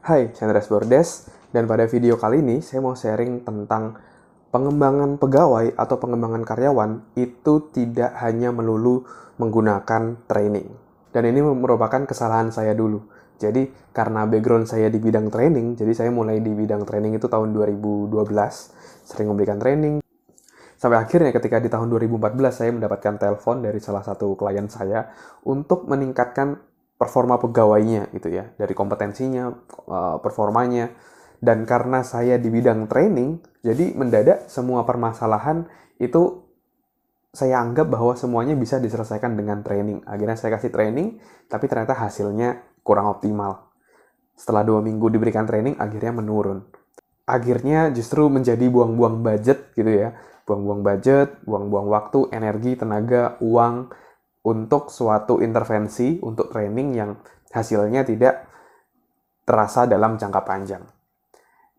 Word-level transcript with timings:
Hai, 0.00 0.32
Andreas 0.40 0.72
Bordes, 0.72 1.28
dan 1.52 1.68
pada 1.68 1.84
video 1.84 2.16
kali 2.16 2.40
ini 2.40 2.64
saya 2.64 2.80
mau 2.80 2.96
sharing 2.96 3.44
tentang 3.44 4.00
pengembangan 4.48 5.20
pegawai 5.20 5.76
atau 5.76 6.00
pengembangan 6.00 6.40
karyawan 6.40 7.04
itu 7.20 7.68
tidak 7.68 8.16
hanya 8.24 8.48
melulu 8.48 9.04
menggunakan 9.36 10.24
training. 10.24 10.72
Dan 11.12 11.28
ini 11.28 11.44
merupakan 11.44 12.08
kesalahan 12.08 12.48
saya 12.48 12.72
dulu. 12.72 13.04
Jadi, 13.36 13.68
karena 13.92 14.24
background 14.24 14.72
saya 14.72 14.88
di 14.88 14.96
bidang 14.96 15.28
training, 15.28 15.76
jadi 15.76 15.92
saya 15.92 16.08
mulai 16.08 16.40
di 16.40 16.56
bidang 16.56 16.88
training 16.88 17.20
itu 17.20 17.28
tahun 17.28 17.52
2012, 17.52 18.08
sering 19.04 19.28
memberikan 19.28 19.60
training. 19.60 20.00
Sampai 20.80 20.96
akhirnya 20.96 21.28
ketika 21.28 21.60
di 21.60 21.68
tahun 21.68 21.92
2014 21.92 22.40
saya 22.48 22.72
mendapatkan 22.72 23.20
telepon 23.20 23.60
dari 23.60 23.76
salah 23.84 24.00
satu 24.00 24.32
klien 24.32 24.64
saya 24.64 25.12
untuk 25.44 25.84
meningkatkan 25.84 26.69
performa 27.00 27.40
pegawainya 27.40 28.12
gitu 28.12 28.28
ya, 28.28 28.52
dari 28.60 28.76
kompetensinya, 28.76 29.48
eh, 29.88 30.16
performanya. 30.20 30.92
Dan 31.40 31.64
karena 31.64 32.04
saya 32.04 32.36
di 32.36 32.52
bidang 32.52 32.84
training, 32.84 33.40
jadi 33.64 33.96
mendadak 33.96 34.52
semua 34.52 34.84
permasalahan 34.84 35.64
itu 35.96 36.44
saya 37.32 37.64
anggap 37.64 37.88
bahwa 37.88 38.12
semuanya 38.12 38.52
bisa 38.52 38.76
diselesaikan 38.76 39.32
dengan 39.40 39.64
training. 39.64 40.04
Akhirnya 40.04 40.36
saya 40.36 40.60
kasih 40.60 40.68
training, 40.68 41.16
tapi 41.48 41.64
ternyata 41.64 41.96
hasilnya 41.96 42.60
kurang 42.84 43.08
optimal. 43.08 43.72
Setelah 44.36 44.68
dua 44.68 44.84
minggu 44.84 45.08
diberikan 45.08 45.48
training, 45.48 45.80
akhirnya 45.80 46.12
menurun. 46.12 46.68
Akhirnya 47.24 47.88
justru 47.94 48.28
menjadi 48.28 48.66
buang-buang 48.68 49.24
budget 49.24 49.72
gitu 49.78 49.88
ya. 49.88 50.12
Buang-buang 50.44 50.82
budget, 50.84 51.40
buang-buang 51.46 51.86
waktu, 51.88 52.28
energi, 52.34 52.74
tenaga, 52.76 53.38
uang, 53.40 53.88
untuk 54.46 54.88
suatu 54.88 55.44
intervensi, 55.44 56.16
untuk 56.24 56.48
training 56.48 56.88
yang 56.96 57.10
hasilnya 57.52 58.06
tidak 58.06 58.48
terasa 59.44 59.84
dalam 59.84 60.16
jangka 60.16 60.40
panjang. 60.46 60.84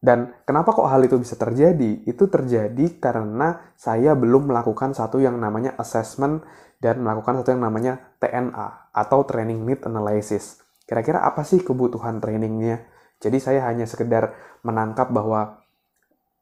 Dan 0.00 0.32
kenapa 0.48 0.72
kok 0.72 0.88
hal 0.88 1.04
itu 1.04 1.20
bisa 1.20 1.36
terjadi? 1.36 2.08
Itu 2.08 2.32
terjadi 2.32 2.96
karena 2.96 3.76
saya 3.76 4.16
belum 4.16 4.48
melakukan 4.48 4.96
satu 4.96 5.20
yang 5.20 5.36
namanya 5.36 5.76
assessment 5.76 6.40
dan 6.80 7.04
melakukan 7.04 7.44
satu 7.44 7.52
yang 7.52 7.60
namanya 7.60 8.16
TNA 8.16 8.96
atau 8.96 9.28
Training 9.28 9.60
Need 9.68 9.84
Analysis. 9.84 10.64
Kira-kira 10.88 11.20
apa 11.20 11.44
sih 11.44 11.60
kebutuhan 11.60 12.16
trainingnya? 12.18 12.88
Jadi 13.20 13.36
saya 13.44 13.68
hanya 13.68 13.84
sekedar 13.84 14.32
menangkap 14.64 15.12
bahwa 15.12 15.60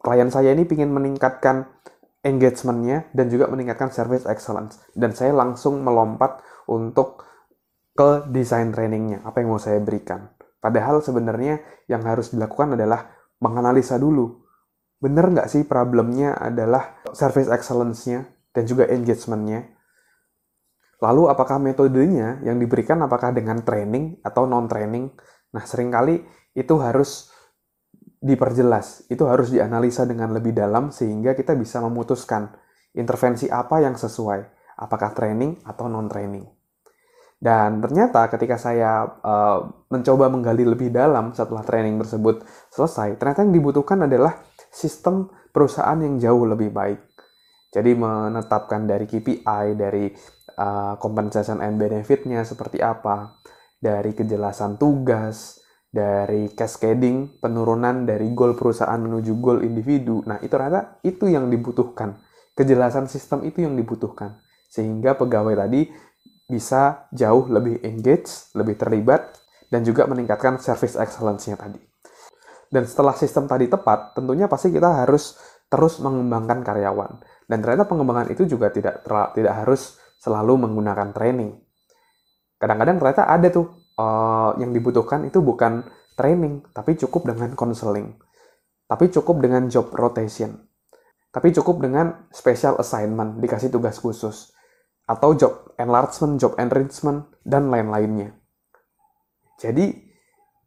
klien 0.00 0.32
saya 0.32 0.56
ini 0.56 0.64
ingin 0.64 0.88
meningkatkan 0.88 1.68
engagementnya 2.22 3.10
dan 3.10 3.26
juga 3.28 3.50
meningkatkan 3.50 3.90
service 3.90 4.24
excellence. 4.30 4.78
Dan 4.94 5.12
saya 5.12 5.34
langsung 5.34 5.82
melompat 5.82 6.42
untuk 6.70 7.26
ke 7.92 8.30
desain 8.32 8.72
trainingnya, 8.72 9.20
apa 9.26 9.44
yang 9.44 9.52
mau 9.52 9.60
saya 9.60 9.82
berikan. 9.82 10.32
Padahal 10.62 11.02
sebenarnya 11.02 11.60
yang 11.90 12.06
harus 12.06 12.32
dilakukan 12.32 12.78
adalah 12.78 13.10
menganalisa 13.42 13.98
dulu. 13.98 14.40
Bener 15.02 15.34
nggak 15.34 15.50
sih 15.50 15.66
problemnya 15.66 16.38
adalah 16.38 17.02
service 17.10 17.50
excellence-nya 17.50 18.30
dan 18.54 18.64
juga 18.64 18.86
engagement-nya? 18.86 19.74
Lalu 21.02 21.26
apakah 21.26 21.58
metodenya 21.58 22.38
yang 22.46 22.62
diberikan 22.62 23.02
apakah 23.02 23.34
dengan 23.34 23.58
training 23.66 24.22
atau 24.22 24.46
non-training? 24.46 25.10
Nah, 25.50 25.66
sering 25.66 25.90
kali 25.90 26.22
itu 26.54 26.78
harus 26.78 27.31
diperjelas, 28.22 29.10
itu 29.10 29.26
harus 29.26 29.50
dianalisa 29.50 30.06
dengan 30.06 30.30
lebih 30.30 30.54
dalam 30.54 30.94
sehingga 30.94 31.34
kita 31.34 31.58
bisa 31.58 31.82
memutuskan 31.82 32.54
intervensi 32.94 33.50
apa 33.50 33.82
yang 33.82 33.98
sesuai, 33.98 34.40
apakah 34.78 35.10
training 35.10 35.58
atau 35.66 35.90
non-training. 35.90 36.46
Dan 37.42 37.82
ternyata 37.82 38.30
ketika 38.30 38.54
saya 38.54 39.02
uh, 39.02 39.66
mencoba 39.90 40.30
menggali 40.30 40.62
lebih 40.62 40.94
dalam 40.94 41.34
setelah 41.34 41.66
training 41.66 41.98
tersebut 41.98 42.46
selesai, 42.70 43.18
ternyata 43.18 43.42
yang 43.42 43.50
dibutuhkan 43.58 44.06
adalah 44.06 44.38
sistem 44.70 45.26
perusahaan 45.50 45.98
yang 45.98 46.22
jauh 46.22 46.46
lebih 46.46 46.70
baik. 46.70 47.02
Jadi 47.74 47.98
menetapkan 47.98 48.86
dari 48.86 49.10
KPI, 49.10 49.74
dari 49.74 50.06
uh, 50.54 50.94
compensation 51.02 51.58
and 51.58 51.82
benefit-nya 51.82 52.46
seperti 52.46 52.78
apa, 52.78 53.42
dari 53.82 54.14
kejelasan 54.14 54.78
tugas, 54.78 55.61
dari 55.92 56.48
cascading, 56.56 57.36
penurunan 57.36 58.08
dari 58.08 58.32
goal 58.32 58.56
perusahaan 58.56 58.96
menuju 58.96 59.36
goal 59.36 59.60
individu. 59.60 60.24
Nah, 60.24 60.40
itu 60.40 60.48
ternyata 60.48 60.96
itu 61.04 61.28
yang 61.28 61.52
dibutuhkan. 61.52 62.16
Kejelasan 62.56 63.12
sistem 63.12 63.44
itu 63.44 63.60
yang 63.60 63.76
dibutuhkan. 63.76 64.40
Sehingga 64.72 65.20
pegawai 65.20 65.52
tadi 65.52 65.92
bisa 66.48 67.12
jauh 67.12 67.44
lebih 67.52 67.84
engage, 67.84 68.48
lebih 68.56 68.80
terlibat, 68.80 69.36
dan 69.68 69.84
juga 69.84 70.08
meningkatkan 70.08 70.56
service 70.56 70.96
excellence-nya 70.96 71.60
tadi. 71.60 71.80
Dan 72.72 72.88
setelah 72.88 73.12
sistem 73.12 73.44
tadi 73.44 73.68
tepat, 73.68 74.16
tentunya 74.16 74.48
pasti 74.48 74.72
kita 74.72 75.04
harus 75.04 75.36
terus 75.68 76.00
mengembangkan 76.00 76.64
karyawan. 76.64 77.20
Dan 77.44 77.60
ternyata 77.60 77.84
pengembangan 77.84 78.32
itu 78.32 78.48
juga 78.48 78.72
tidak 78.72 79.04
tidak 79.36 79.54
harus 79.60 80.00
selalu 80.16 80.64
menggunakan 80.64 81.12
training. 81.12 81.52
Kadang-kadang 82.56 82.96
ternyata 82.96 83.28
ada 83.28 83.48
tuh 83.52 83.81
uh, 83.96 84.56
yang 84.60 84.72
dibutuhkan 84.72 85.26
itu 85.28 85.40
bukan 85.40 85.84
training, 86.14 86.64
tapi 86.72 86.96
cukup 86.96 87.32
dengan 87.32 87.52
counseling. 87.56 88.16
Tapi 88.86 89.08
cukup 89.08 89.40
dengan 89.40 89.68
job 89.72 89.88
rotation. 89.96 90.68
Tapi 91.32 91.48
cukup 91.56 91.80
dengan 91.80 92.28
special 92.28 92.76
assignment, 92.76 93.40
dikasih 93.40 93.72
tugas 93.72 93.96
khusus. 93.96 94.52
Atau 95.08 95.32
job 95.32 95.72
enlargement, 95.80 96.36
job 96.36 96.52
enrichment, 96.60 97.32
dan 97.40 97.72
lain-lainnya. 97.72 98.36
Jadi, 99.56 99.96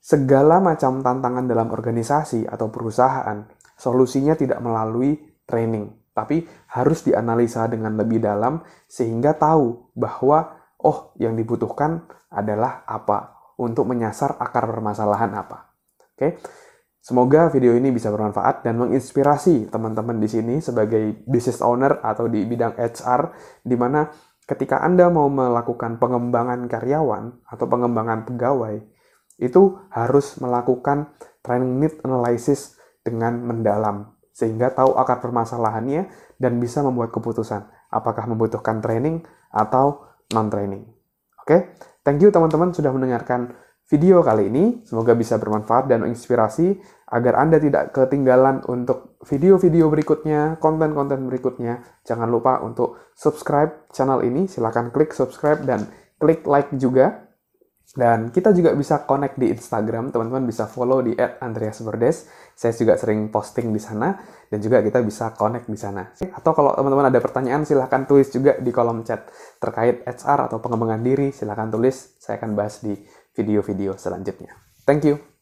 segala 0.00 0.62
macam 0.64 1.04
tantangan 1.04 1.44
dalam 1.44 1.68
organisasi 1.68 2.48
atau 2.48 2.72
perusahaan, 2.72 3.44
solusinya 3.76 4.32
tidak 4.32 4.64
melalui 4.64 5.20
training, 5.44 5.92
tapi 6.16 6.48
harus 6.72 7.04
dianalisa 7.04 7.68
dengan 7.68 7.92
lebih 8.00 8.24
dalam 8.24 8.64
sehingga 8.88 9.36
tahu 9.36 9.92
bahwa 9.92 10.55
oh 10.86 11.10
yang 11.18 11.34
dibutuhkan 11.34 12.06
adalah 12.30 12.86
apa 12.86 13.50
untuk 13.58 13.90
menyasar 13.90 14.38
akar 14.38 14.70
permasalahan 14.70 15.34
apa. 15.34 15.74
Oke. 16.14 16.38
Semoga 17.06 17.46
video 17.54 17.78
ini 17.78 17.94
bisa 17.94 18.10
bermanfaat 18.10 18.66
dan 18.66 18.82
menginspirasi 18.82 19.70
teman-teman 19.70 20.18
di 20.18 20.26
sini 20.26 20.58
sebagai 20.58 21.22
business 21.22 21.62
owner 21.62 22.02
atau 22.02 22.26
di 22.26 22.42
bidang 22.42 22.74
HR 22.74 23.30
di 23.62 23.78
mana 23.78 24.10
ketika 24.42 24.82
Anda 24.82 25.06
mau 25.06 25.30
melakukan 25.30 26.02
pengembangan 26.02 26.66
karyawan 26.66 27.46
atau 27.46 27.66
pengembangan 27.70 28.26
pegawai 28.26 28.82
itu 29.38 29.78
harus 29.94 30.34
melakukan 30.42 31.14
training 31.46 31.78
need 31.78 31.94
analysis 32.02 32.74
dengan 33.06 33.38
mendalam 33.38 34.10
sehingga 34.34 34.74
tahu 34.74 34.98
akar 34.98 35.22
permasalahannya 35.22 36.10
dan 36.42 36.58
bisa 36.58 36.82
membuat 36.82 37.14
keputusan 37.14 37.70
apakah 37.86 38.26
membutuhkan 38.26 38.82
training 38.82 39.22
atau 39.54 40.15
non-training. 40.32 40.86
Oke, 41.42 41.78
thank 42.02 42.18
you 42.22 42.34
teman-teman 42.34 42.74
sudah 42.74 42.90
mendengarkan 42.90 43.54
video 43.86 44.22
kali 44.22 44.50
ini. 44.50 44.82
Semoga 44.82 45.14
bisa 45.14 45.38
bermanfaat 45.38 45.86
dan 45.86 46.02
menginspirasi 46.02 46.82
agar 47.06 47.38
Anda 47.38 47.62
tidak 47.62 47.94
ketinggalan 47.94 48.66
untuk 48.66 49.18
video-video 49.22 49.86
berikutnya, 49.86 50.58
konten-konten 50.58 51.30
berikutnya. 51.30 51.86
Jangan 52.02 52.26
lupa 52.26 52.58
untuk 52.62 52.98
subscribe 53.14 53.86
channel 53.94 54.26
ini. 54.26 54.50
Silahkan 54.50 54.90
klik 54.90 55.14
subscribe 55.14 55.62
dan 55.62 55.86
klik 56.18 56.42
like 56.46 56.74
juga 56.74 57.25
dan 57.94 58.34
kita 58.34 58.50
juga 58.50 58.74
bisa 58.74 59.06
connect 59.06 59.38
di 59.38 59.54
Instagram, 59.54 60.10
teman-teman 60.10 60.42
bisa 60.42 60.66
follow 60.66 61.06
di 61.06 61.14
@andreasberdes. 61.14 62.26
Saya 62.56 62.74
juga 62.74 62.98
sering 62.98 63.30
posting 63.30 63.70
di 63.70 63.78
sana 63.78 64.16
dan 64.50 64.58
juga 64.58 64.82
kita 64.82 64.98
bisa 65.06 65.30
connect 65.38 65.70
di 65.70 65.78
sana. 65.78 66.10
Atau 66.34 66.50
kalau 66.56 66.74
teman-teman 66.74 67.14
ada 67.14 67.20
pertanyaan 67.22 67.62
silahkan 67.62 68.02
tulis 68.08 68.26
juga 68.34 68.58
di 68.58 68.74
kolom 68.74 69.06
chat 69.06 69.30
terkait 69.62 70.02
HR 70.02 70.50
atau 70.50 70.58
pengembangan 70.58 71.04
diri, 71.04 71.30
silahkan 71.30 71.70
tulis. 71.70 72.18
Saya 72.18 72.42
akan 72.42 72.58
bahas 72.58 72.82
di 72.82 72.98
video-video 73.38 73.94
selanjutnya. 73.94 74.56
Thank 74.82 75.06
you. 75.06 75.35